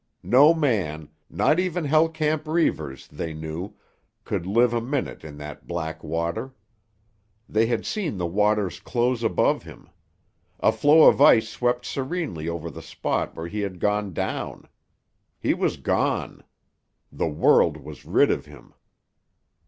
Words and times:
No 0.23 0.51
man, 0.55 1.09
not 1.29 1.59
even 1.59 1.85
Hell 1.85 2.09
Camp 2.09 2.47
Reivers, 2.47 3.07
they 3.09 3.33
knew, 3.35 3.75
could 4.23 4.47
live 4.47 4.73
a 4.73 4.81
minute 4.81 5.23
in 5.23 5.37
that 5.37 5.67
black 5.67 6.03
water. 6.03 6.55
They 7.47 7.67
had 7.67 7.85
seen 7.85 8.17
the 8.17 8.25
waters 8.25 8.79
close 8.79 9.21
above 9.21 9.61
him; 9.61 9.89
a 10.59 10.71
floe 10.71 11.03
of 11.07 11.21
ice 11.21 11.49
swept 11.49 11.85
serenely 11.85 12.49
over 12.49 12.71
the 12.71 12.81
spot 12.81 13.35
where 13.35 13.47
he 13.47 13.59
had 13.59 13.79
gone 13.79 14.11
down. 14.11 14.67
He 15.39 15.53
was 15.53 15.77
gone. 15.77 16.43
The 17.11 17.27
world 17.29 17.77
was 17.77 18.03
rid 18.03 18.31
of 18.31 18.47
him. 18.47 18.73